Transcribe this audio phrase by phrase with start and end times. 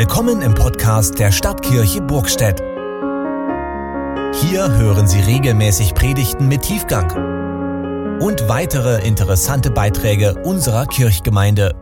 [0.00, 2.58] Willkommen im Podcast der Stadtkirche Burgstedt.
[4.40, 11.74] Hier hören Sie regelmäßig Predigten mit Tiefgang und weitere interessante Beiträge unserer Kirchgemeinde.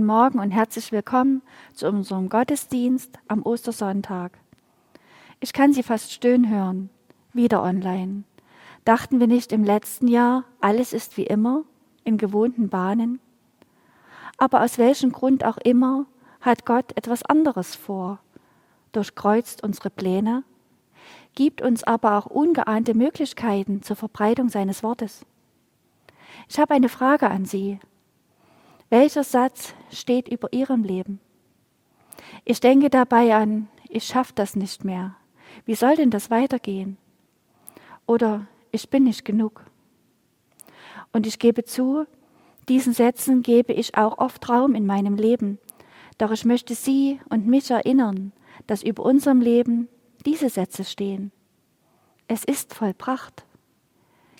[0.00, 1.42] Guten Morgen und herzlich willkommen
[1.74, 4.32] zu unserem Gottesdienst am Ostersonntag.
[5.40, 6.88] Ich kann Sie fast stöhnen hören,
[7.34, 8.22] wieder online.
[8.86, 11.64] Dachten wir nicht im letzten Jahr, alles ist wie immer,
[12.02, 13.20] in gewohnten Bahnen?
[14.38, 16.06] Aber aus welchem Grund auch immer
[16.40, 18.20] hat Gott etwas anderes vor,
[18.92, 20.44] durchkreuzt unsere Pläne,
[21.34, 25.26] gibt uns aber auch ungeahnte Möglichkeiten zur Verbreitung seines Wortes.
[26.48, 27.80] Ich habe eine Frage an Sie.
[28.90, 31.20] Welcher Satz steht über Ihrem Leben?
[32.44, 35.14] Ich denke dabei an, ich schaffe das nicht mehr.
[35.64, 36.96] Wie soll denn das weitergehen?
[38.06, 39.64] Oder ich bin nicht genug.
[41.12, 42.06] Und ich gebe zu,
[42.68, 45.58] Diesen Sätzen gebe ich auch oft Raum in meinem Leben,
[46.18, 48.32] doch ich möchte Sie und mich erinnern,
[48.68, 49.88] dass über unserem Leben
[50.24, 51.32] diese Sätze stehen.
[52.28, 53.44] Es ist vollbracht.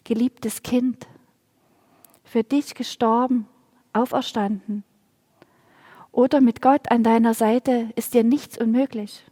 [0.05, 1.08] Geliebtes Kind,
[2.23, 3.49] für dich gestorben,
[3.93, 4.85] auferstanden.
[6.13, 9.25] Oder mit Gott an deiner Seite ist dir nichts unmöglich.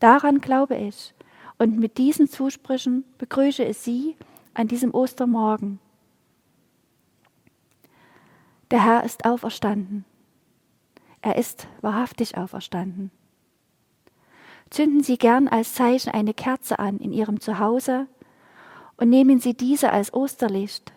[0.00, 1.14] Daran glaube ich,
[1.58, 4.16] und mit diesen Zusprüchen begrüße ich Sie
[4.52, 5.78] an diesem Ostermorgen.
[8.70, 10.04] Der Herr ist auferstanden.
[11.22, 13.10] Er ist wahrhaftig auferstanden.
[14.70, 18.06] Zünden Sie gern als Zeichen eine Kerze an in Ihrem Zuhause
[18.96, 20.92] und nehmen Sie diese als Osterlicht.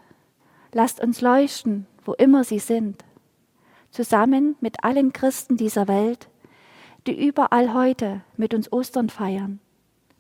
[0.72, 3.06] Lasst uns leuchten, wo immer Sie sind,
[3.92, 6.28] zusammen mit allen Christen dieser Welt,
[7.06, 9.60] die überall heute mit uns Ostern feiern,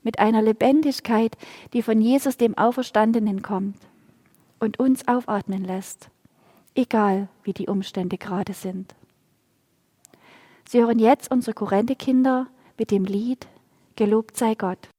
[0.04, 1.36] mit einer Lebendigkeit,
[1.74, 3.76] die von Jesus dem Auferstandenen kommt
[4.60, 6.12] und uns aufatmen lässt,
[6.76, 8.94] egal wie die Umstände gerade sind.
[10.70, 12.46] Sie hören jetzt unsere Kurrente-Kinder
[12.78, 13.48] mit dem Lied
[13.96, 14.90] Gelobt sei Gott.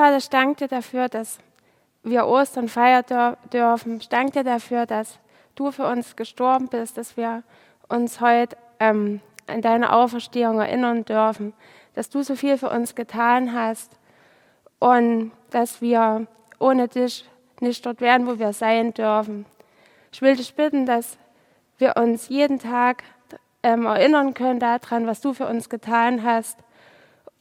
[0.00, 1.40] Vater, ich danke dir dafür, dass
[2.02, 3.98] wir Ostern feiern dürfen.
[3.98, 5.18] Ich danke dir dafür, dass
[5.56, 7.42] du für uns gestorben bist, dass wir
[7.86, 11.52] uns heute ähm, an deine Auferstehung erinnern dürfen,
[11.92, 13.98] dass du so viel für uns getan hast
[14.78, 16.26] und dass wir
[16.58, 17.28] ohne dich
[17.60, 19.44] nicht dort wären, wo wir sein dürfen.
[20.12, 21.18] Ich will dich bitten, dass
[21.76, 23.04] wir uns jeden Tag
[23.62, 26.56] ähm, erinnern können daran, was du für uns getan hast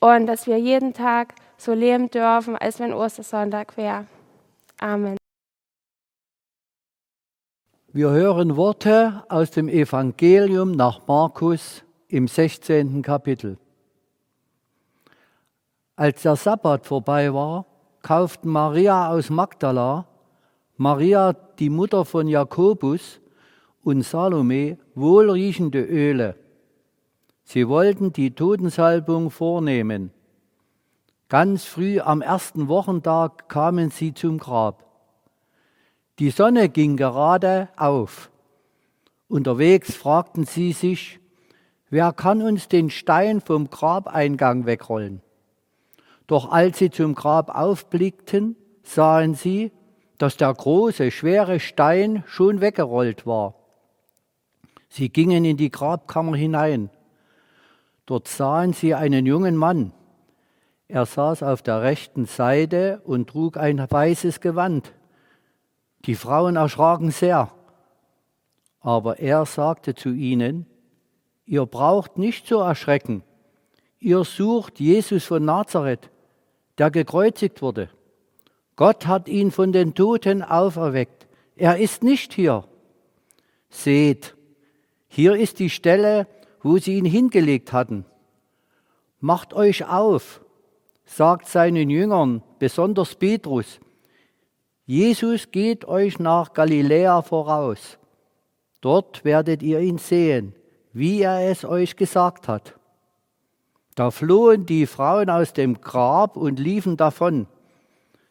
[0.02, 4.06] und dass wir jeden Tag so leben dürfen, als wenn Ostersonntag wäre.
[4.80, 5.18] Amen.
[7.92, 13.02] Wir hören Worte aus dem Evangelium nach Markus im 16.
[13.02, 13.58] Kapitel.
[15.96, 17.66] Als der Sabbat vorbei war,
[18.02, 20.06] kauften Maria aus Magdala,
[20.78, 23.20] Maria, die Mutter von Jakobus,
[23.84, 26.36] und Salome wohlriechende Öle.
[27.44, 30.12] Sie wollten die Totensalbung vornehmen.
[31.30, 34.84] Ganz früh am ersten Wochentag kamen sie zum Grab.
[36.18, 38.32] Die Sonne ging gerade auf.
[39.28, 41.20] Unterwegs fragten sie sich,
[41.92, 45.22] wer kann uns den Stein vom Grabeingang wegrollen?
[46.26, 49.72] Doch als sie zum Grab aufblickten, sahen sie,
[50.18, 53.54] dass der große, schwere Stein schon weggerollt war.
[54.90, 56.90] Sie gingen in die Grabkammer hinein.
[58.08, 59.94] Dort sahen sie einen jungen Mann.
[60.90, 64.92] Er saß auf der rechten Seite und trug ein weißes Gewand.
[66.06, 67.52] Die Frauen erschraken sehr.
[68.82, 70.66] Aber er sagte zu ihnen,
[71.46, 73.24] ihr braucht nicht zu erschrecken.
[74.00, 76.10] Ihr sucht Jesus von Nazareth
[76.80, 77.90] der gekreuzigt wurde.
[78.76, 81.28] Gott hat ihn von den Toten auferweckt.
[81.56, 82.64] Er ist nicht hier.
[83.70, 84.36] Seht,
[85.10, 86.26] hier ist die Stelle,
[86.64, 88.06] wo sie ihn hingelegt hatten.
[89.20, 90.42] Macht euch auf,
[91.10, 93.80] sagt seinen Jüngern, besonders Petrus.
[94.86, 97.98] Jesus geht euch nach Galiläa voraus.
[98.80, 100.54] Dort werdet ihr ihn sehen,
[100.94, 102.76] wie er es euch gesagt hat.
[103.96, 107.48] Da flohen die Frauen aus dem Grab und liefen davon.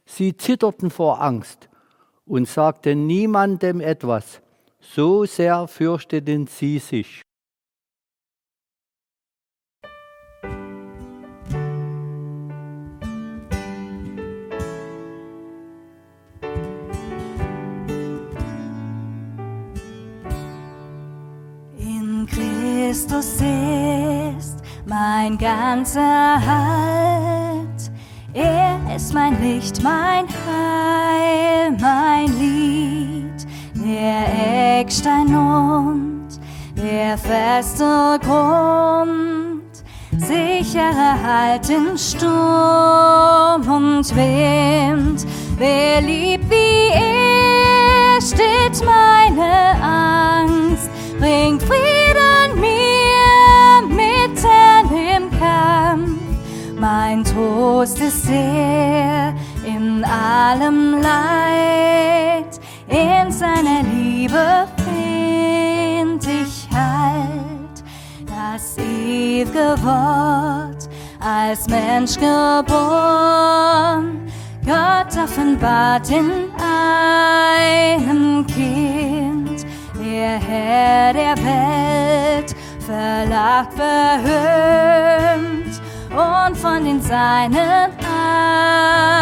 [0.06, 1.68] Sie zitterten vor Angst
[2.26, 4.40] und sagten niemandem etwas,
[4.80, 7.22] so sehr fürchteten sie sich.
[22.88, 27.90] Christus ist mein ganzer Halt.
[28.32, 36.28] Er ist mein Licht, mein Heil, mein Lied, der Eckstein und
[36.78, 39.84] der feste Grund,
[40.16, 45.26] sicherer Halt in Sturm und Wind.
[45.58, 50.88] Wer liebt wie er, steht meine Angst,
[51.20, 52.07] bringt Frieden
[56.80, 67.82] Mein Trost ist er in allem Leid, in seiner Liebe find ich Halt.
[68.26, 72.70] Das ewige Wort als Mensch geboren,
[74.64, 76.30] Gott offenbart in
[78.06, 79.66] einem Kind,
[79.98, 82.54] der Herr der Welt,
[82.86, 84.68] verlacht, verhöhnt
[86.10, 87.92] und von den Seinen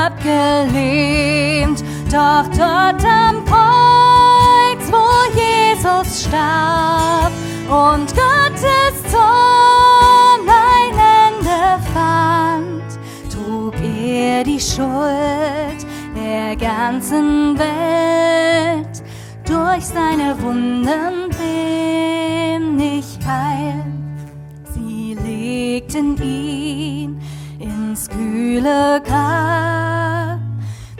[0.06, 1.82] abgelehnt.
[2.10, 7.32] Doch dort am Kreuz, wo Jesus starb
[7.68, 10.94] und Gottes Zorn ein
[11.28, 11.60] Ende
[11.92, 12.88] fand,
[13.32, 19.02] trug er die Schuld der ganzen Welt.
[19.46, 24.05] Durch seine Wunden bin ich heil.
[25.76, 27.20] Legten ihn
[27.58, 30.38] ins kühle Grab.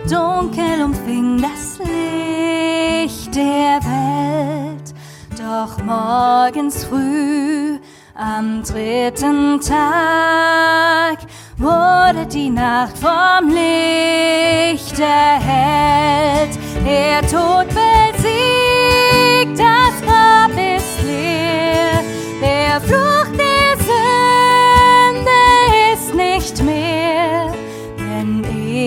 [0.07, 4.93] Dunkel umfing das Licht der Welt.
[5.39, 7.79] Doch morgens früh
[8.15, 11.21] am dritten Tag
[11.57, 16.59] wurde die Nacht vom Licht erhellt.
[16.85, 18.66] Der Tod besiegt,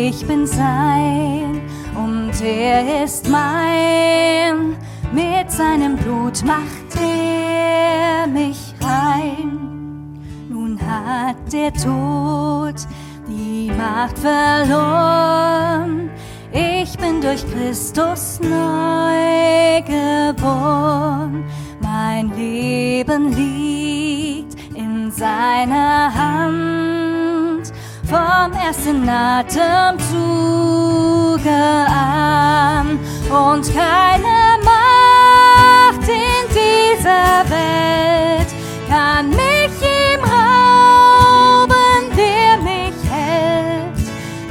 [0.09, 1.61] ich bin sein
[1.95, 4.75] und er ist mein.
[5.11, 10.19] Mit seinem Blut macht er mich rein.
[10.49, 12.75] Nun hat der Tod
[13.27, 16.09] die Macht verloren.
[16.51, 21.43] Ich bin durch Christus neu geboren.
[21.81, 27.48] Mein Leben liegt in seiner Hand.
[28.09, 30.09] Vom ersten Atemzuge
[31.87, 32.99] an.
[33.29, 38.49] Und keine Macht in dieser Welt
[38.89, 44.01] kann mich ihm rauben, der mich hält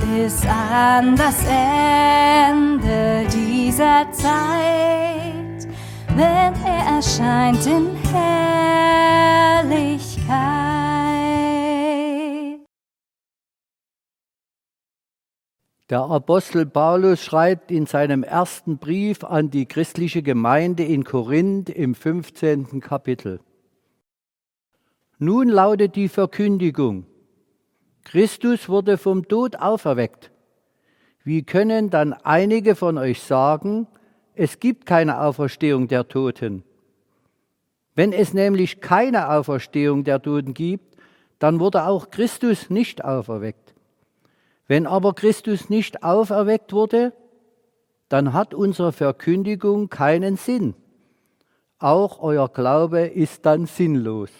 [0.06, 5.66] bis an das Ende dieser Zeit,
[6.14, 7.96] wenn er erscheint in
[9.64, 10.77] Herrlichkeit.
[15.90, 21.94] Der Apostel Paulus schreibt in seinem ersten Brief an die christliche Gemeinde in Korinth im
[21.94, 22.80] 15.
[22.80, 23.40] Kapitel.
[25.18, 27.06] Nun lautet die Verkündigung,
[28.04, 30.30] Christus wurde vom Tod auferweckt.
[31.24, 33.86] Wie können dann einige von euch sagen,
[34.34, 36.64] es gibt keine Auferstehung der Toten?
[37.94, 40.98] Wenn es nämlich keine Auferstehung der Toten gibt,
[41.38, 43.74] dann wurde auch Christus nicht auferweckt.
[44.68, 47.14] Wenn aber Christus nicht auferweckt wurde,
[48.10, 50.74] dann hat unsere Verkündigung keinen Sinn.
[51.78, 54.30] Auch euer Glaube ist dann sinnlos.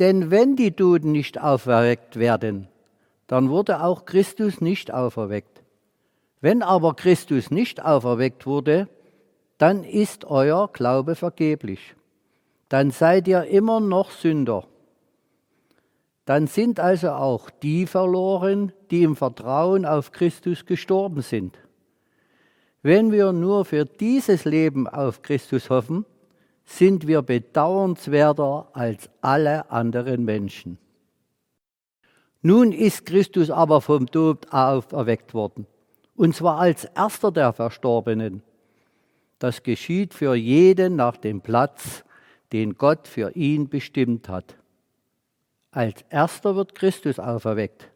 [0.00, 2.68] Denn wenn die Toten nicht auferweckt werden,
[3.28, 5.62] dann wurde auch Christus nicht auferweckt.
[6.40, 8.88] Wenn aber Christus nicht auferweckt wurde,
[9.58, 11.94] dann ist euer Glaube vergeblich.
[12.68, 14.64] Dann seid ihr immer noch Sünder
[16.24, 21.58] dann sind also auch die verloren, die im Vertrauen auf Christus gestorben sind.
[22.82, 26.04] Wenn wir nur für dieses Leben auf Christus hoffen,
[26.64, 30.78] sind wir bedauernswerter als alle anderen Menschen.
[32.40, 35.66] Nun ist Christus aber vom Tod auferweckt worden,
[36.16, 38.42] und zwar als erster der Verstorbenen.
[39.38, 42.04] Das geschieht für jeden nach dem Platz,
[42.52, 44.56] den Gott für ihn bestimmt hat.
[45.72, 47.90] Als erster wird Christus auferweckt.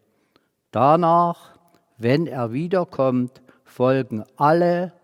[0.71, 1.59] Danach,
[1.99, 4.95] wenn er wiederkommt, folgen alle,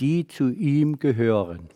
[0.00, 1.68] die zu ihm gehören.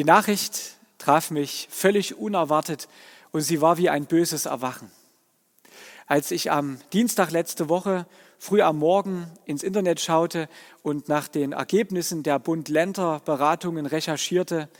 [0.00, 2.88] Die Nachricht traf mich völlig unerwartet
[3.32, 4.90] und sie war wie ein böses Erwachen.
[6.06, 8.06] Als ich am Dienstag letzte Woche
[8.38, 10.48] früh am Morgen ins Internet schaute
[10.82, 14.70] und nach den Ergebnissen der Bund-Länder-Beratungen recherchierte,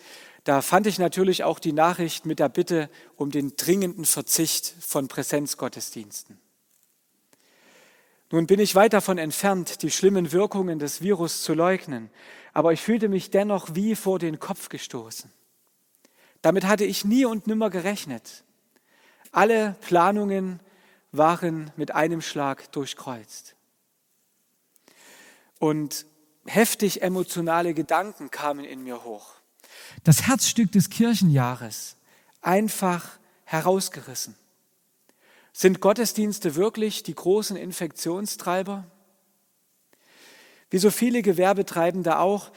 [0.45, 5.07] da fand ich natürlich auch die Nachricht mit der Bitte um den dringenden Verzicht von
[5.09, 6.41] Präsenzgottesdiensten.
[8.31, 12.09] Nun bin ich weit davon entfernt, die schlimmen Wirkungen des Virus zu leugnen
[12.53, 15.31] aber ich fühlte mich dennoch wie vor den Kopf gestoßen.
[16.43, 18.45] Damit hatte ich nie und nimmer gerechnet.
[19.33, 20.61] Alle Planungen
[21.13, 23.55] waren mit einem Schlag durchkreuzt.
[25.59, 26.07] Und
[26.47, 29.35] heftig emotionale Gedanken kamen in mir hoch.
[30.05, 31.97] Das Herzstück des Kirchenjahres
[32.41, 34.35] einfach herausgerissen.
[35.53, 38.85] Sind Gottesdienste wirklich die großen Infektionstreiber?
[40.71, 42.51] Wie so viele Gewerbetreibende auch,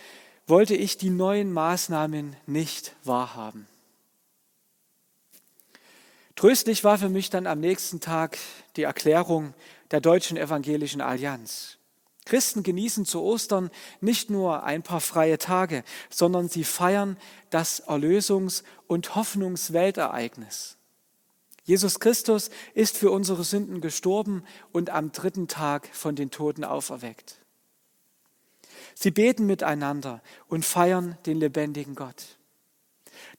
[0.45, 3.67] wollte ich die neuen Maßnahmen nicht wahrhaben.
[6.35, 8.37] Tröstlich war für mich dann am nächsten Tag
[8.75, 9.53] die Erklärung
[9.91, 11.77] der Deutschen Evangelischen Allianz.
[12.25, 13.69] Christen genießen zu Ostern
[14.01, 17.17] nicht nur ein paar freie Tage, sondern sie feiern
[17.49, 20.77] das Erlösungs- und Hoffnungsweltereignis.
[21.65, 27.42] Jesus Christus ist für unsere Sünden gestorben und am dritten Tag von den Toten auferweckt.
[28.95, 32.37] Sie beten miteinander und feiern den lebendigen Gott.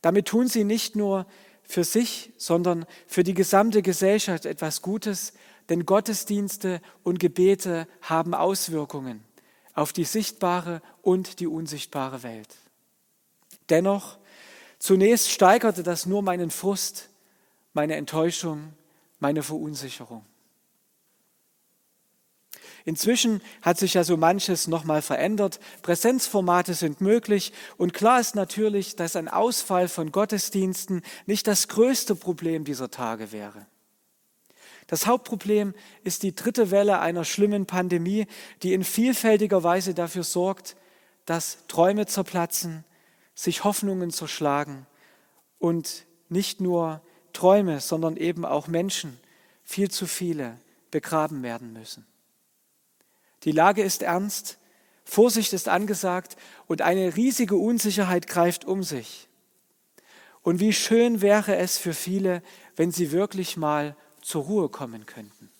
[0.02, 1.26] Damit tun sie nicht nur
[1.62, 5.32] für sich, sondern für die gesamte Gesellschaft etwas Gutes,
[5.68, 9.24] denn Gottesdienste und Gebete haben Auswirkungen
[9.74, 12.54] auf die sichtbare und die unsichtbare Welt.
[13.70, 14.18] Dennoch,
[14.78, 17.08] zunächst steigerte das nur meinen Frust,
[17.72, 18.72] meine Enttäuschung,
[19.18, 20.24] meine Verunsicherung.
[22.84, 25.58] Inzwischen hat sich ja so manches nochmal verändert.
[25.80, 32.14] Präsenzformate sind möglich und klar ist natürlich, dass ein Ausfall von Gottesdiensten nicht das größte
[32.14, 33.66] Problem dieser Tage wäre.
[34.86, 38.26] Das Hauptproblem ist die dritte Welle einer schlimmen Pandemie,
[38.62, 40.76] die in vielfältiger Weise dafür sorgt,
[41.24, 42.84] dass Träume zerplatzen,
[43.34, 44.86] sich Hoffnungen zerschlagen
[45.58, 47.00] und nicht nur
[47.32, 49.18] Träume, sondern eben auch Menschen,
[49.62, 50.58] viel zu viele,
[50.90, 52.06] begraben werden müssen.
[53.44, 54.58] Die Lage ist ernst,
[55.04, 59.28] Vorsicht ist angesagt und eine riesige Unsicherheit greift um sich.
[60.42, 62.42] Und wie schön wäre es für viele,
[62.76, 65.50] wenn sie wirklich mal zur Ruhe kommen könnten.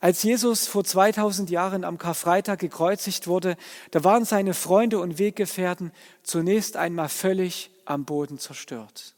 [0.00, 3.56] Als Jesus vor 2000 Jahren am Karfreitag gekreuzigt wurde,
[3.90, 9.14] da waren seine Freunde und Weggefährten zunächst einmal völlig am Boden zerstört.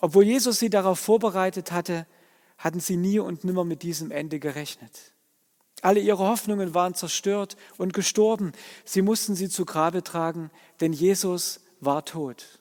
[0.00, 2.06] Obwohl Jesus sie darauf vorbereitet hatte,
[2.62, 5.12] hatten sie nie und nimmer mit diesem Ende gerechnet.
[5.82, 8.52] Alle ihre Hoffnungen waren zerstört und gestorben.
[8.84, 12.60] Sie mussten sie zu Grabe tragen, denn Jesus war tot.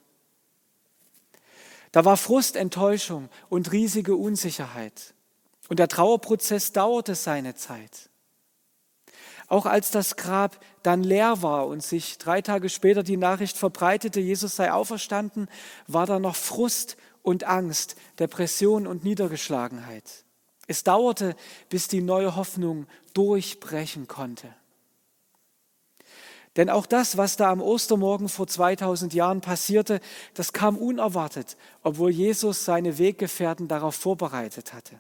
[1.92, 5.14] Da war Frust, Enttäuschung und riesige Unsicherheit.
[5.70, 8.10] Und der Trauerprozess dauerte seine Zeit.
[9.48, 14.20] Auch als das Grab dann leer war und sich drei Tage später die Nachricht verbreitete,
[14.20, 15.48] Jesus sei auferstanden,
[15.88, 20.26] war da noch Frust und Angst, Depression und Niedergeschlagenheit.
[20.68, 21.36] Es dauerte,
[21.70, 24.54] bis die neue Hoffnung durchbrechen konnte.
[26.58, 30.02] Denn auch das, was da am Ostermorgen vor 2000 Jahren passierte,
[30.34, 35.00] das kam unerwartet, obwohl Jesus seine Weggefährten darauf vorbereitet hatte.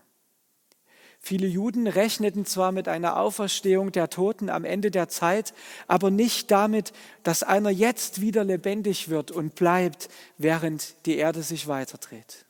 [1.23, 5.53] Viele Juden rechneten zwar mit einer Auferstehung der Toten am Ende der Zeit,
[5.87, 11.67] aber nicht damit, dass einer jetzt wieder lebendig wird und bleibt, während die Erde sich
[11.67, 12.45] weiterdreht.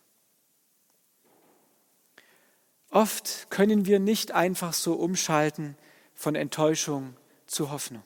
[2.89, 5.75] Oft können wir nicht einfach so umschalten
[6.15, 7.15] von Enttäuschung
[7.47, 8.03] zu Hoffnung.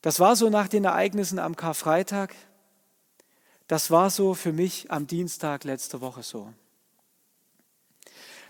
[0.00, 2.34] Das war so nach den Ereignissen am Karfreitag.
[3.66, 6.52] Das war so für mich am Dienstag letzte Woche so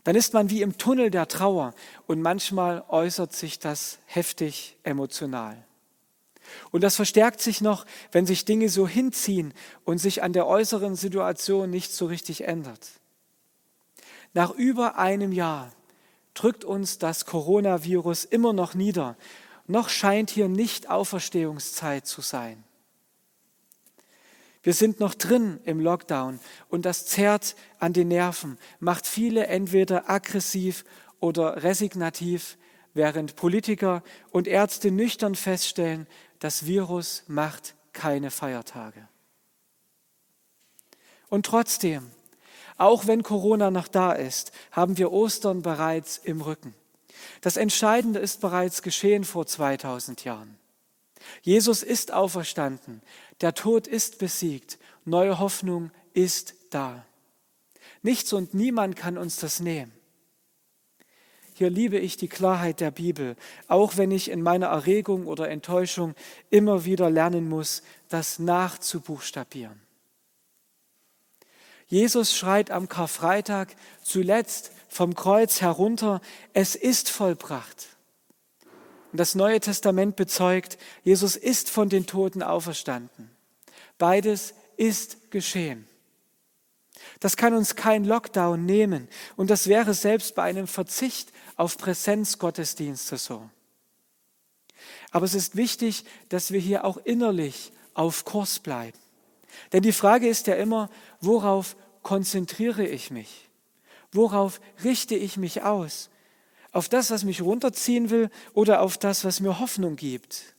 [0.05, 1.75] dann ist man wie im Tunnel der Trauer
[2.07, 5.65] und manchmal äußert sich das heftig emotional.
[6.71, 10.95] Und das verstärkt sich noch, wenn sich Dinge so hinziehen und sich an der äußeren
[10.95, 12.91] Situation nicht so richtig ändert.
[14.35, 15.73] Nach über einem Jahr
[16.35, 19.17] drückt uns das Coronavirus immer noch nieder.
[19.67, 22.63] Noch scheint hier nicht Auferstehungszeit zu sein.
[24.65, 30.09] Wir sind noch drin im Lockdown und das zerrt an den Nerven, macht viele entweder
[30.09, 30.87] aggressiv
[31.21, 32.57] oder resignativ,
[32.95, 36.07] während Politiker und Ärzte nüchtern feststellen,
[36.39, 39.07] das Virus macht keine Feiertage.
[41.29, 42.11] Und trotzdem,
[42.79, 46.75] auch wenn Corona noch da ist, haben wir Ostern bereits im Rücken.
[47.43, 50.57] Das Entscheidende ist bereits geschehen vor 2000 Jahren.
[51.43, 53.03] Jesus ist auferstanden,
[53.41, 57.05] der Tod ist besiegt, neue Hoffnung ist da.
[58.03, 59.93] Nichts und niemand kann uns das nehmen.
[61.57, 63.37] Hier liebe ich die Klarheit der Bibel,
[63.69, 66.15] auch wenn ich in meiner Erregung oder Enttäuschung
[66.51, 69.81] immer wieder lernen muss, das nachzubuchstabieren.
[71.87, 76.21] Jesus schreit am Karfreitag zuletzt vom Kreuz herunter,
[76.55, 77.94] es ist vollbracht.
[79.15, 83.31] Und das Neue Testament bezeugt, Jesus ist von den Toten auferstanden.
[83.97, 85.87] Beides ist geschehen.
[87.21, 93.17] Das kann uns kein Lockdown nehmen und das wäre selbst bei einem Verzicht auf Präsenzgottesdienste
[93.17, 93.49] so.
[95.13, 98.99] Aber es ist wichtig, dass wir hier auch innerlich auf Kurs bleiben.
[99.73, 103.49] Denn die Frage ist ja immer, worauf konzentriere ich mich?
[104.11, 106.11] Worauf richte ich mich aus?
[106.75, 110.57] Auf das, was mich runterziehen will oder auf das, was mir Hoffnung gibt?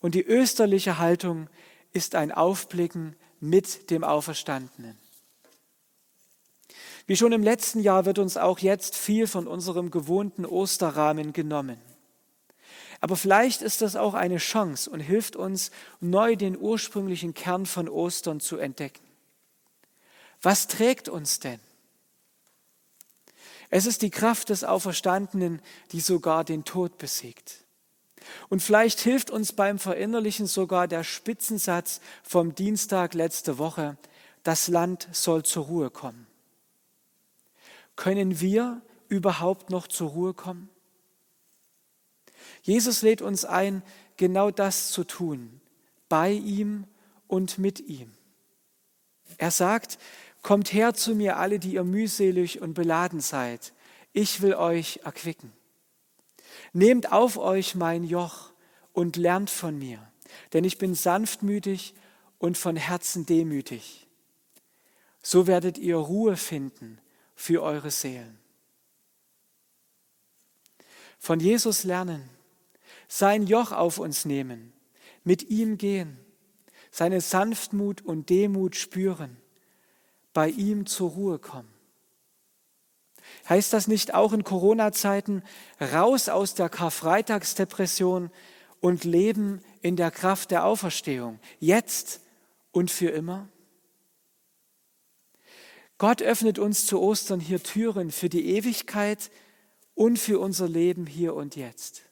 [0.00, 1.48] Und die österliche Haltung
[1.92, 4.98] ist ein Aufblicken mit dem Auferstandenen.
[7.06, 11.80] Wie schon im letzten Jahr wird uns auch jetzt viel von unserem gewohnten Osterrahmen genommen.
[13.00, 17.88] Aber vielleicht ist das auch eine Chance und hilft uns, neu den ursprünglichen Kern von
[17.88, 19.04] Ostern zu entdecken.
[20.42, 21.60] Was trägt uns denn?
[23.70, 25.60] Es ist die Kraft des Auferstandenen,
[25.92, 27.64] die sogar den Tod besiegt.
[28.48, 33.96] Und vielleicht hilft uns beim Verinnerlichen sogar der Spitzensatz vom Dienstag letzte Woche,
[34.42, 36.26] das Land soll zur Ruhe kommen.
[37.96, 40.68] Können wir überhaupt noch zur Ruhe kommen?
[42.62, 43.82] Jesus lädt uns ein,
[44.16, 45.60] genau das zu tun,
[46.08, 46.86] bei ihm
[47.26, 48.12] und mit ihm.
[49.38, 49.98] Er sagt,
[50.46, 53.72] kommt her zu mir alle, die ihr mühselig und beladen seid.
[54.12, 55.52] Ich will euch erquicken.
[56.72, 58.52] Nehmt auf euch mein Joch
[58.92, 60.08] und lernt von mir,
[60.52, 61.94] denn ich bin sanftmütig
[62.38, 64.06] und von Herzen demütig.
[65.20, 67.00] So werdet ihr Ruhe finden
[67.34, 68.38] für eure Seelen.
[71.18, 72.22] Von Jesus lernen,
[73.08, 74.72] sein Joch auf uns nehmen,
[75.24, 76.16] mit ihm gehen,
[76.92, 79.38] seine Sanftmut und Demut spüren,
[80.36, 81.72] bei ihm zur Ruhe kommen.
[83.48, 85.42] Heißt das nicht auch in Corona-Zeiten
[85.80, 88.30] raus aus der Karfreitagsdepression
[88.80, 92.20] und leben in der Kraft der Auferstehung, jetzt
[92.70, 93.48] und für immer?
[95.96, 99.30] Gott öffnet uns zu Ostern hier Türen für die Ewigkeit
[99.94, 102.02] und für unser Leben hier und jetzt.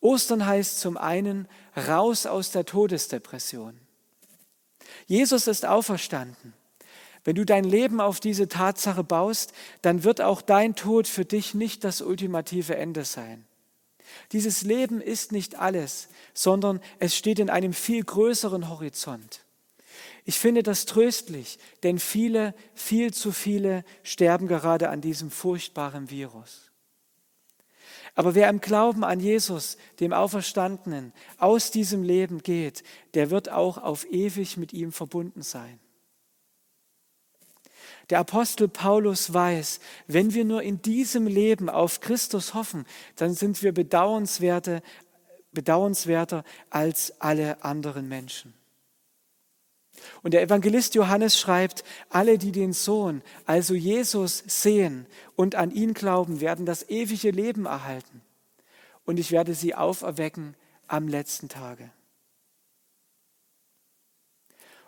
[0.00, 1.46] Ostern heißt zum einen
[1.76, 3.83] raus aus der Todesdepression.
[5.06, 6.54] Jesus ist auferstanden.
[7.24, 11.54] Wenn du dein Leben auf diese Tatsache baust, dann wird auch dein Tod für dich
[11.54, 13.46] nicht das ultimative Ende sein.
[14.32, 19.40] Dieses Leben ist nicht alles, sondern es steht in einem viel größeren Horizont.
[20.24, 26.63] Ich finde das tröstlich, denn viele, viel zu viele sterben gerade an diesem furchtbaren Virus.
[28.14, 33.78] Aber wer im Glauben an Jesus, dem Auferstandenen, aus diesem Leben geht, der wird auch
[33.78, 35.80] auf ewig mit ihm verbunden sein.
[38.10, 42.84] Der Apostel Paulus weiß, wenn wir nur in diesem Leben auf Christus hoffen,
[43.16, 44.82] dann sind wir bedauernswerter,
[45.52, 48.54] bedauernswerter als alle anderen Menschen.
[50.24, 55.06] Und der Evangelist Johannes schreibt, alle, die den Sohn, also Jesus, sehen
[55.36, 58.22] und an ihn glauben, werden das ewige Leben erhalten.
[59.04, 60.56] Und ich werde sie auferwecken
[60.88, 61.90] am letzten Tage.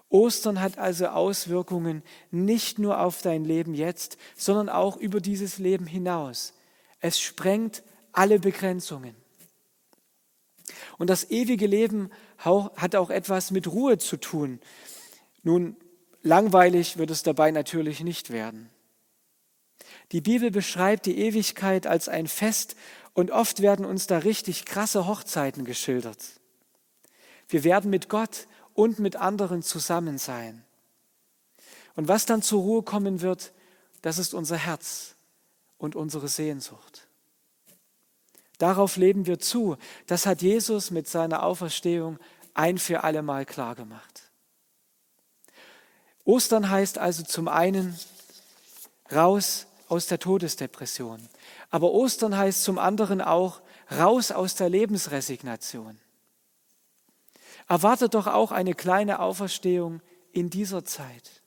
[0.09, 5.85] Ostern hat also Auswirkungen nicht nur auf dein Leben jetzt, sondern auch über dieses Leben
[5.85, 6.55] hinaus.
[7.01, 9.15] Es sprengt alle Begrenzungen.
[10.97, 14.61] Und das ewige Leben hat auch etwas mit Ruhe zu tun.
[15.47, 15.77] Nun,
[16.23, 18.69] langweilig wird es dabei natürlich nicht werden.
[20.11, 22.75] Die Bibel beschreibt die Ewigkeit als ein Fest
[23.15, 26.19] und oft werden uns da richtig krasse Hochzeiten geschildert.
[27.47, 30.65] Wir werden mit Gott und mit anderen zusammen sein.
[31.95, 33.53] Und was dann zur Ruhe kommen wird,
[34.03, 35.15] das ist unser Herz
[35.79, 37.07] und unsere Sehnsucht.
[38.59, 39.77] Darauf leben wir zu.
[40.09, 42.19] Das hat Jesus mit seiner Auferstehung
[42.55, 44.26] ein für alle Mal klar gemacht.
[46.27, 47.99] Ostern heißt also zum einen
[49.13, 51.27] raus aus der Todesdepression.
[51.71, 53.63] Aber Ostern heißt zum anderen auch
[53.97, 55.99] raus aus der Lebensresignation.
[57.69, 61.43] Erwartet doch auch eine kleine Auferstehung in dieser Zeit.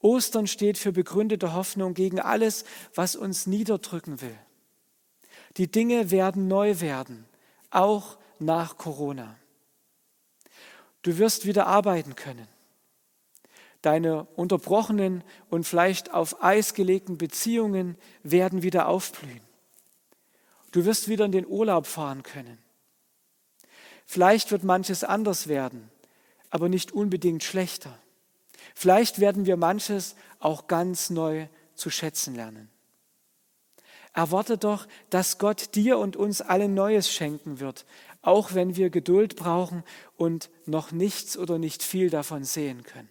[0.00, 4.38] Ostern steht für begründete Hoffnung gegen alles, was uns niederdrücken will.
[5.58, 7.26] Die Dinge werden neu werden,
[7.70, 9.36] auch nach Corona.
[11.02, 12.48] Du wirst wieder arbeiten können.
[13.82, 19.40] Deine unterbrochenen und vielleicht auf Eis gelegten Beziehungen werden wieder aufblühen.
[20.72, 22.58] Du wirst wieder in den Urlaub fahren können.
[24.06, 25.90] Vielleicht wird manches anders werden,
[26.50, 27.96] aber nicht unbedingt schlechter.
[28.74, 32.68] Vielleicht werden wir manches auch ganz neu zu schätzen lernen.
[34.12, 37.86] Erwarte doch, dass Gott dir und uns allen Neues schenken wird,
[38.22, 39.84] auch wenn wir Geduld brauchen
[40.16, 43.08] und noch nichts oder nicht viel davon sehen können.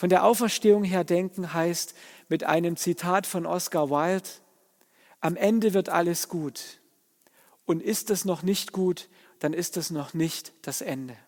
[0.00, 1.94] Von der Auferstehung her denken heißt
[2.30, 4.30] mit einem Zitat von Oscar Wilde,
[5.20, 6.80] am Ende wird alles gut.
[7.66, 9.10] Und ist es noch nicht gut,
[9.40, 11.18] dann ist es noch nicht das Ende.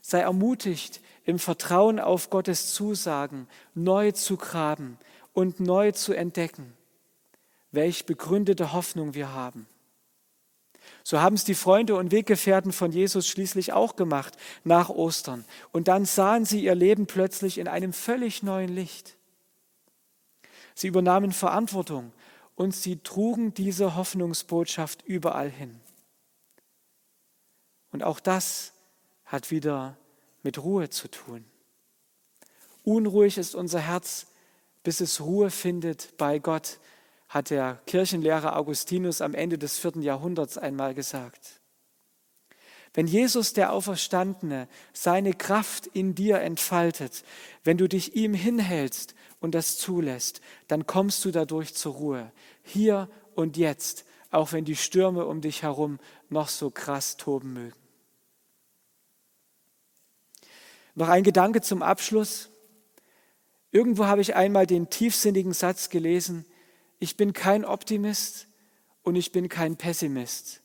[0.00, 4.96] Sei ermutigt, im Vertrauen auf Gottes Zusagen neu zu graben
[5.34, 6.72] und neu zu entdecken,
[7.70, 9.66] welch begründete Hoffnung wir haben.
[11.06, 15.44] So haben es die Freunde und Weggefährten von Jesus schließlich auch gemacht nach Ostern.
[15.70, 19.18] Und dann sahen sie ihr Leben plötzlich in einem völlig neuen Licht.
[20.74, 22.12] Sie übernahmen Verantwortung
[22.54, 25.78] und sie trugen diese Hoffnungsbotschaft überall hin.
[27.92, 28.72] Und auch das
[29.26, 29.98] hat wieder
[30.42, 31.44] mit Ruhe zu tun.
[32.82, 34.26] Unruhig ist unser Herz,
[34.82, 36.78] bis es Ruhe findet bei Gott,
[37.34, 41.60] hat der Kirchenlehrer Augustinus am Ende des vierten Jahrhunderts einmal gesagt.
[42.94, 47.24] Wenn Jesus der Auferstandene seine Kraft in dir entfaltet,
[47.64, 53.10] wenn du dich ihm hinhältst und das zulässt, dann kommst du dadurch zur Ruhe, hier
[53.34, 57.80] und jetzt, auch wenn die Stürme um dich herum noch so krass toben mögen.
[60.94, 62.50] Noch ein Gedanke zum Abschluss.
[63.72, 66.46] Irgendwo habe ich einmal den tiefsinnigen Satz gelesen,
[67.04, 68.46] ich bin kein Optimist
[69.02, 70.62] und ich bin kein Pessimist,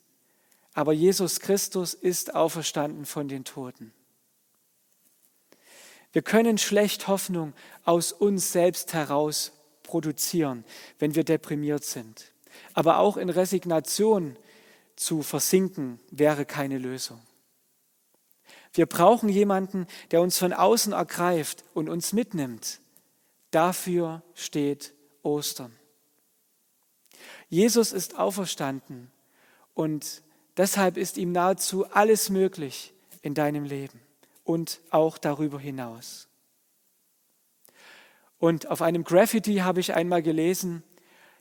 [0.73, 3.91] aber Jesus Christus ist auferstanden von den Toten.
[6.13, 7.51] Wir können schlecht Hoffnung
[7.83, 9.51] aus uns selbst heraus
[9.83, 10.63] produzieren,
[10.97, 12.31] wenn wir deprimiert sind.
[12.73, 14.37] Aber auch in Resignation
[14.95, 17.21] zu versinken wäre keine Lösung.
[18.71, 22.79] Wir brauchen jemanden, der uns von außen ergreift und uns mitnimmt.
[23.51, 25.78] Dafür steht Ostern.
[27.49, 29.11] Jesus ist auferstanden
[29.73, 30.21] und
[30.57, 33.99] deshalb ist ihm nahezu alles möglich in deinem Leben
[34.43, 36.27] und auch darüber hinaus.
[38.39, 40.83] Und auf einem Graffiti habe ich einmal gelesen,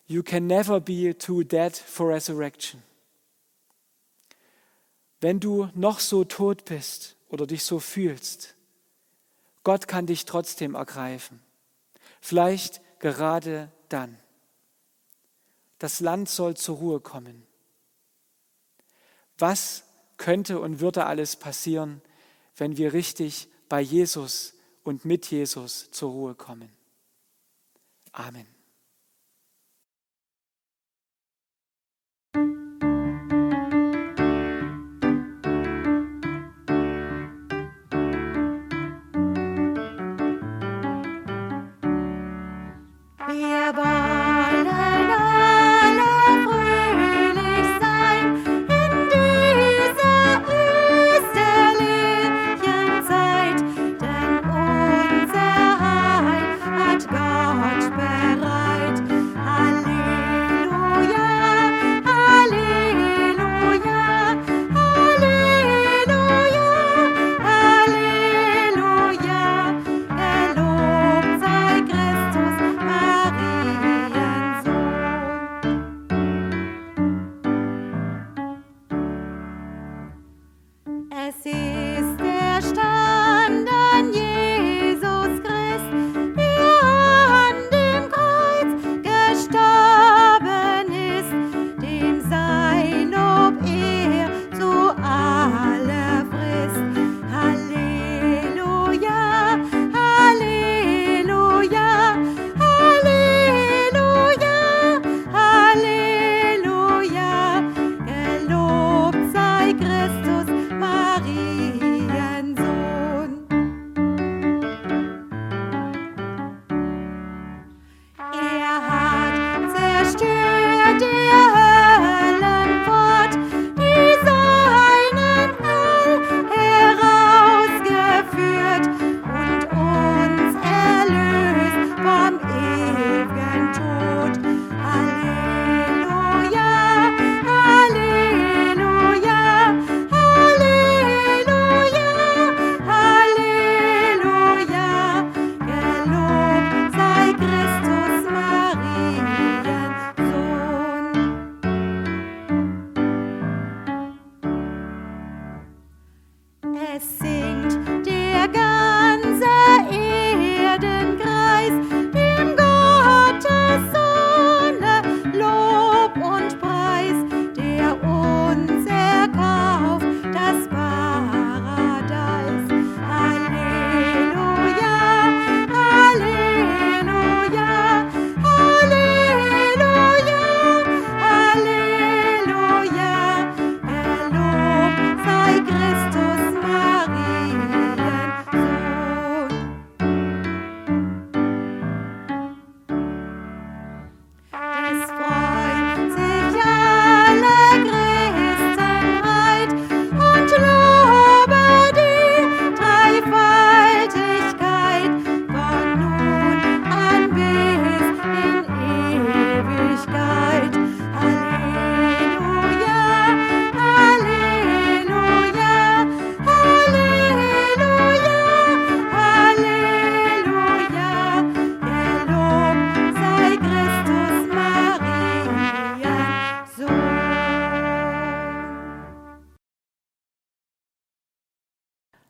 [0.07, 2.83] You can never be too dead for resurrection.
[5.21, 8.55] Wenn du noch so tot bist oder dich so fühlst,
[9.65, 11.41] Gott kann dich trotzdem ergreifen.
[12.23, 14.17] Vielleicht gerade dann.
[15.79, 17.47] Das Land soll zur Ruhe kommen.
[19.39, 19.85] Was
[20.17, 22.03] könnte und würde alles passieren,
[22.57, 26.71] wenn wir richtig bei Jesus und mit Jesus zur Ruhe kommen?
[28.13, 28.58] Amen.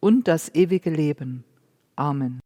[0.00, 1.44] und das ewige Leben.
[1.96, 2.40] Amen.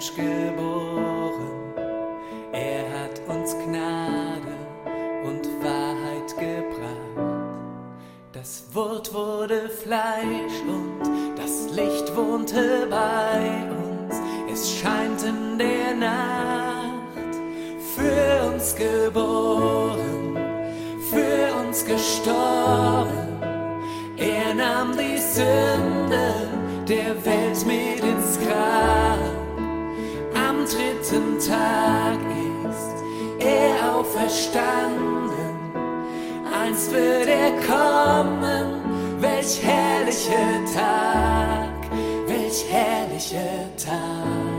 [0.00, 1.74] Mensch geboren.
[2.52, 4.56] Er hat uns Gnade
[5.26, 7.50] und Wahrheit gebracht.
[8.32, 11.02] Das Wort wurde Fleisch und
[11.36, 14.14] das Licht wohnte bei uns.
[14.50, 17.34] Es scheint in der Nacht
[17.94, 20.38] für uns geboren,
[21.10, 23.38] für uns gestorben.
[24.16, 26.48] Er nahm die Sünde
[26.88, 29.39] der Welt mit ins Grab.
[30.70, 32.20] Dritten Tag
[32.70, 35.56] ist er auferstanden.
[36.62, 38.80] Einst wird er kommen,
[39.18, 41.90] welch herrlicher Tag,
[42.28, 44.50] welch herrlicher Tag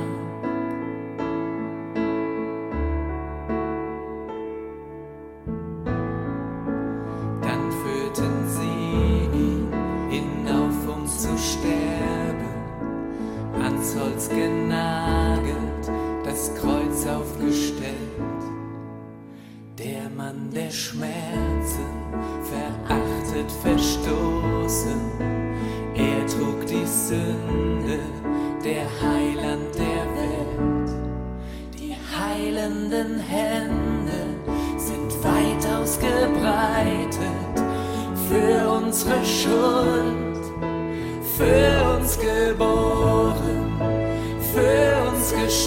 [16.32, 17.92] das Kreuz aufgestellt.
[19.78, 21.90] Der Mann der Schmerzen,
[22.44, 25.02] verachtet, verstoßen,
[25.94, 28.00] er trug die Sünde,
[28.64, 30.92] der Heiland der Welt.
[31.78, 34.22] Die heilenden Hände
[34.78, 37.18] sind weit ausgebreitet
[38.30, 40.46] für unsere Schuld,
[41.38, 43.51] für uns geboren.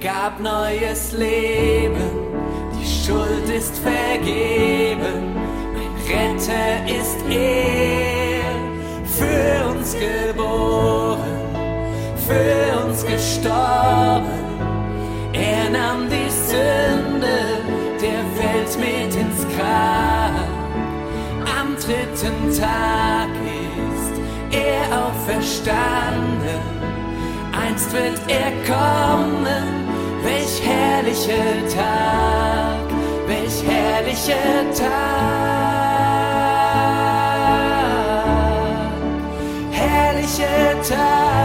[0.00, 2.10] gab neues Leben,
[2.74, 5.34] die Schuld ist vergeben.
[5.74, 8.54] Mein Retter ist er,
[9.04, 11.18] für uns geboren,
[12.26, 14.38] für uns gestorben.
[15.32, 17.62] Er nahm die Sünde
[18.00, 20.08] der Welt mit ins Grab
[21.88, 23.30] dritten Tag
[23.88, 24.20] ist
[24.50, 26.60] er auferstanden.
[27.52, 29.77] Einst wird er kommen,
[30.58, 32.90] welch herrlicher Tag,
[33.26, 34.88] welch herrlicher Tag,
[39.72, 41.37] herrlicher Tag.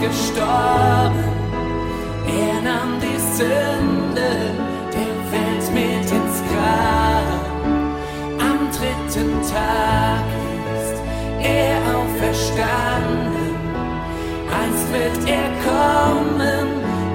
[0.00, 1.24] Gestorben.
[2.26, 4.30] Er nahm die Sünde
[4.96, 7.28] der Welt mit ins Grab.
[8.48, 10.24] Am dritten Tag
[10.78, 10.98] ist
[11.42, 13.54] er auferstanden.
[14.58, 16.68] Einst wird er kommen,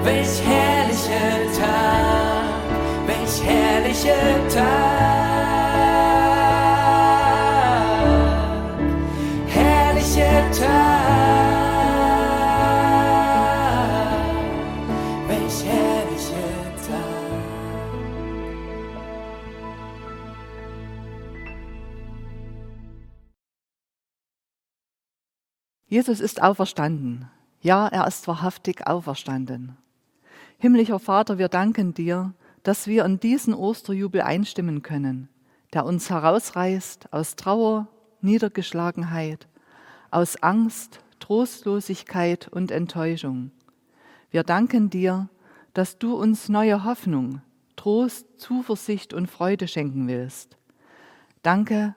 [0.04, 2.54] welch herrlicher Tag,
[3.06, 5.25] welch herrlicher Tag.
[25.88, 27.28] Jesus ist auferstanden.
[27.60, 29.76] Ja, er ist wahrhaftig auferstanden.
[30.58, 32.34] Himmlischer Vater, wir danken dir,
[32.64, 35.28] dass wir in diesen Osterjubel einstimmen können,
[35.72, 37.86] der uns herausreißt aus Trauer,
[38.20, 39.46] Niedergeschlagenheit,
[40.10, 43.52] aus Angst, Trostlosigkeit und Enttäuschung.
[44.30, 45.28] Wir danken dir,
[45.72, 47.42] dass du uns neue Hoffnung,
[47.76, 50.56] Trost, Zuversicht und Freude schenken willst.
[51.42, 51.94] Danke,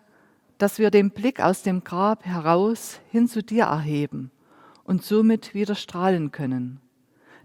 [0.59, 4.29] dass wir den Blick aus dem Grab heraus hin zu dir erheben
[4.83, 6.81] und somit wieder strahlen können.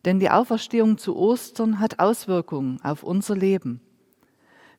[0.04, 3.80] Denn die Auferstehung zu Ostern hat Auswirkungen auf unser Leben.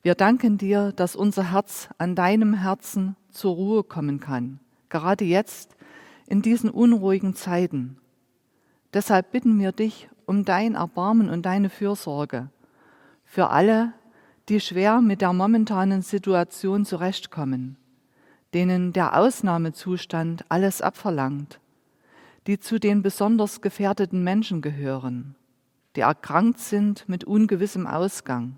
[0.03, 4.59] Wir danken dir, dass unser Herz an deinem Herzen zur Ruhe kommen kann,
[4.89, 5.75] gerade jetzt
[6.27, 7.97] in diesen unruhigen Zeiten.
[8.93, 12.49] Deshalb bitten wir dich um dein Erbarmen und deine Fürsorge
[13.23, 13.93] für alle,
[14.49, 17.77] die schwer mit der momentanen Situation zurechtkommen,
[18.55, 21.59] denen der Ausnahmezustand alles abverlangt,
[22.47, 25.35] die zu den besonders gefährdeten Menschen gehören,
[25.97, 28.55] die erkrankt sind mit ungewissem Ausgang,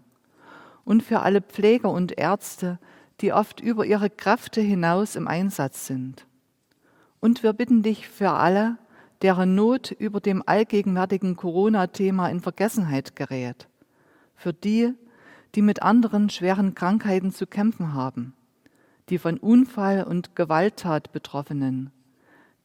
[0.86, 2.80] und für alle Pfleger und Ärzte,
[3.22, 6.28] die oft über ihre Kräfte hinaus im Einsatz sind.
[7.20, 8.78] Und wir bitten dich für alle,
[9.24, 13.68] deren Not über dem allgegenwärtigen Corona-Thema in Vergessenheit gerät,
[14.36, 14.94] für die,
[15.56, 18.34] die mit anderen schweren Krankheiten zu kämpfen haben,
[19.10, 21.92] die von Unfall und Gewalttat Betroffenen,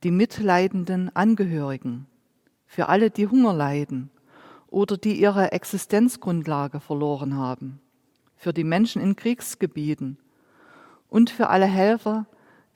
[0.03, 2.07] die mitleidenden Angehörigen,
[2.67, 4.11] für alle, die Hunger leiden
[4.69, 7.81] oder die ihre Existenzgrundlage verloren haben,
[8.37, 10.19] für die Menschen in Kriegsgebieten
[11.09, 12.27] und für alle Helfer,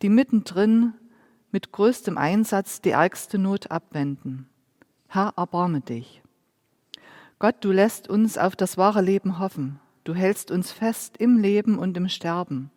[0.02, 0.92] die mittendrin
[1.50, 4.48] mit größtem Einsatz die ärgste Not abwenden.
[5.08, 6.22] Herr, erbarme dich.
[7.38, 9.80] Gott, du lässt uns auf das wahre Leben hoffen.
[10.04, 12.70] Du hältst uns fest im Leben und im Sterben.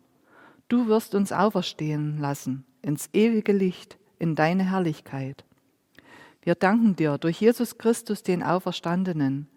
[0.70, 5.44] Du wirst uns auferstehen lassen ins ewige Licht, in deine Herrlichkeit.
[6.42, 9.48] Wir danken dir durch Jesus Christus, den Auferstandenen,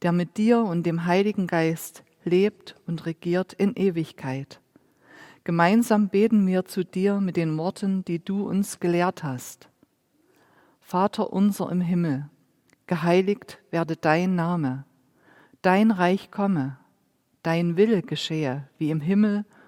[0.00, 4.62] der mit dir und dem Heiligen Geist lebt und regiert in Ewigkeit.
[5.44, 9.68] Gemeinsam beten wir zu dir mit den Worten, die du uns gelehrt hast.
[10.80, 12.30] Vater unser im Himmel,
[12.86, 14.86] geheiligt werde dein Name,
[15.60, 16.78] dein Reich komme,
[17.42, 19.44] dein Wille geschehe, wie im Himmel,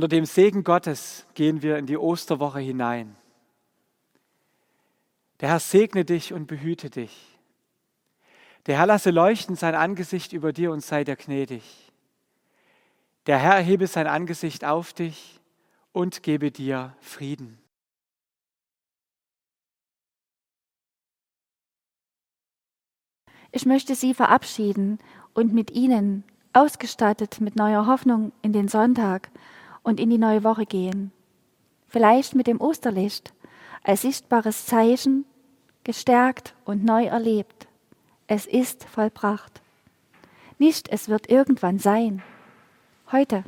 [0.00, 3.16] Unter dem Segen Gottes gehen wir in die Osterwoche hinein.
[5.40, 7.38] Der Herr segne dich und behüte dich.
[8.64, 11.92] Der Herr lasse leuchten sein Angesicht über dir und sei dir gnädig.
[13.26, 15.38] Der Herr erhebe sein Angesicht auf dich
[15.92, 17.58] und gebe dir Frieden.
[23.52, 24.98] Ich möchte Sie verabschieden
[25.34, 26.24] und mit Ihnen,
[26.54, 29.30] ausgestattet mit neuer Hoffnung, in den Sonntag
[29.82, 31.12] und in die neue Woche gehen.
[31.88, 33.32] Vielleicht mit dem Osterlicht
[33.82, 35.24] als sichtbares Zeichen,
[35.84, 37.66] gestärkt und neu erlebt.
[38.26, 39.60] Es ist vollbracht.
[40.58, 42.22] Nicht, es wird irgendwann sein.
[43.10, 43.44] Heute.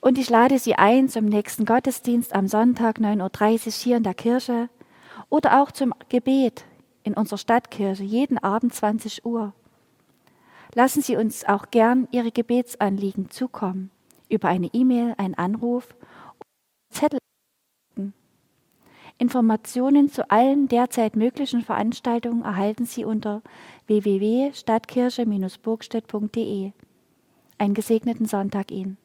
[0.00, 4.14] Und ich lade Sie ein zum nächsten Gottesdienst am Sonntag 9.30 Uhr hier in der
[4.14, 4.68] Kirche
[5.28, 6.64] oder auch zum Gebet
[7.02, 9.52] in unserer Stadtkirche jeden Abend 20 Uhr.
[10.74, 13.90] Lassen Sie uns auch gern Ihre Gebetsanliegen zukommen
[14.28, 15.94] über eine E-Mail, einen Anruf
[16.90, 17.18] Zettel.
[19.18, 23.42] Informationen zu allen derzeit möglichen Veranstaltungen erhalten Sie unter
[23.86, 26.72] www.stadtkirche-burgstedt.de.
[27.58, 28.96] Einen gesegneten Sonntag Ihnen.